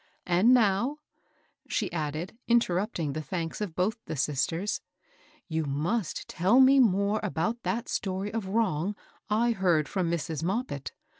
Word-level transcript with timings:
And 0.25 0.51
now," 0.51 0.97
she 1.67 1.91
added, 1.91 2.35
interrapting 2.47 3.13
the 3.13 3.21
thanks 3.21 3.61
of 3.61 3.75
both 3.75 3.97
the 4.07 4.15
sisters, 4.15 4.81
you 5.47 5.63
must 5.63 6.27
tell 6.27 6.59
me 6.59 6.79
more 6.79 7.19
about 7.21 7.61
that 7.61 7.87
story 7.87 8.33
of 8.33 8.47
wrong 8.47 8.95
I 9.29 9.51
heard 9.51 9.87
from 9.87 10.09
Mrs. 10.09 10.41
Moppit. 10.41 10.91